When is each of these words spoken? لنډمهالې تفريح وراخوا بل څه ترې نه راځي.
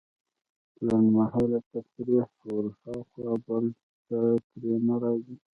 لنډمهالې 0.85 1.59
تفريح 1.71 2.27
وراخوا 2.53 3.33
بل 3.45 3.65
څه 4.05 4.17
ترې 4.49 4.73
نه 4.87 4.95
راځي. 5.01 5.35